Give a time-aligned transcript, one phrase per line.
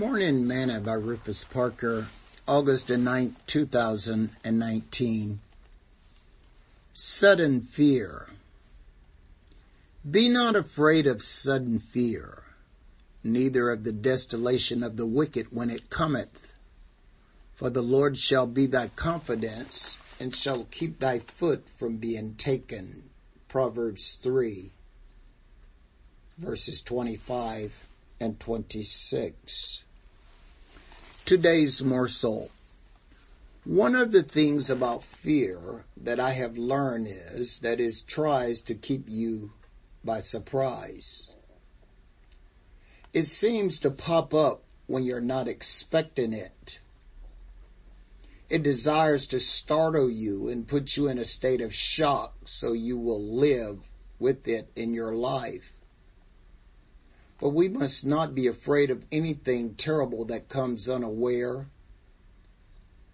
[0.00, 2.06] Morning Manna by Rufus Parker,
[2.48, 5.40] August 9, 2019.
[6.94, 8.28] Sudden Fear.
[10.10, 12.44] Be not afraid of sudden fear,
[13.22, 16.48] neither of the desolation of the wicked when it cometh.
[17.52, 23.10] For the Lord shall be thy confidence, and shall keep thy foot from being taken.
[23.48, 24.72] Proverbs 3,
[26.38, 27.84] verses 25
[28.18, 29.84] and 26
[31.30, 32.50] today's morsel.
[33.62, 38.74] One of the things about fear that I have learned is that it tries to
[38.74, 39.52] keep you
[40.02, 41.30] by surprise.
[43.12, 46.80] It seems to pop up when you're not expecting it.
[48.48, 52.98] It desires to startle you and put you in a state of shock so you
[52.98, 55.74] will live with it in your life.
[57.40, 61.68] But we must not be afraid of anything terrible that comes unaware,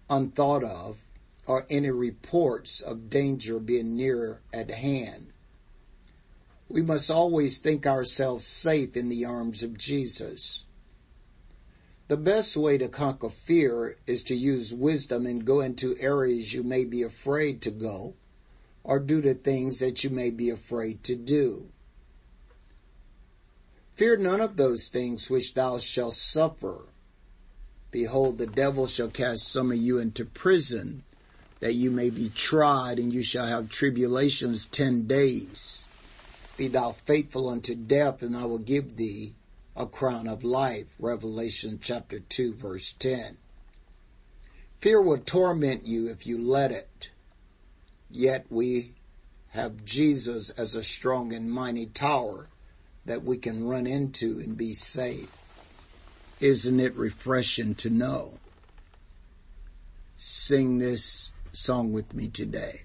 [0.09, 1.05] unthought of,
[1.45, 5.31] or any reports of danger being near at hand.
[6.67, 10.65] We must always think ourselves safe in the arms of Jesus.
[12.09, 16.63] The best way to conquer fear is to use wisdom and go into areas you
[16.63, 18.15] may be afraid to go
[18.83, 21.69] or do the things that you may be afraid to do.
[23.97, 26.83] Fear none of those things which thou shalt suffer.
[27.89, 31.01] Behold, the devil shall cast some of you into prison,
[31.61, 35.83] that you may be tried, and you shall have tribulations ten days.
[36.57, 39.33] Be thou faithful unto death, and I will give thee
[39.75, 40.85] a crown of life.
[40.99, 43.37] Revelation chapter 2 verse 10.
[44.79, 47.09] Fear will torment you if you let it.
[48.11, 48.93] Yet we
[49.53, 52.49] have Jesus as a strong and mighty tower
[53.07, 55.35] that we can run into and be safe.
[56.39, 58.33] Isn't it refreshing to know?
[60.17, 62.83] Sing this song with me today.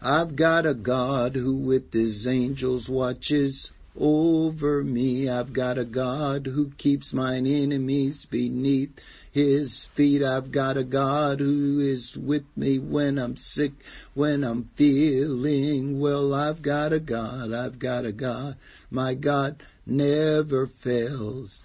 [0.00, 5.28] I've got a God who with his angels watches over me.
[5.28, 8.98] I've got a God who keeps mine enemies beneath
[9.32, 10.22] his feet.
[10.22, 13.72] I've got a God who is with me when I'm sick,
[14.14, 16.34] when I'm feeling well.
[16.34, 18.56] I've got a God, I've got a God.
[18.90, 21.62] My God never fails.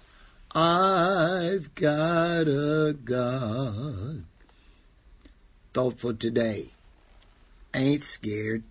[0.54, 4.24] I've got a God.
[5.74, 6.70] Thought for today.
[7.74, 8.62] Ain't scared.